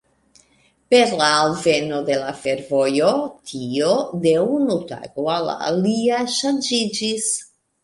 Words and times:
Per 0.93 1.01
la 1.19 1.27
alveno 1.41 1.99
de 2.07 2.15
la 2.21 2.31
fervojo 2.45 3.11
tio 3.53 3.93
de 4.25 4.35
unu 4.57 4.81
tago 4.95 5.29
al 5.37 5.47
la 5.53 5.57
alia 5.69 6.25
ŝanĝiĝis. 6.41 7.33